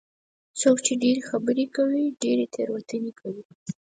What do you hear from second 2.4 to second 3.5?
تېروتنې کوي.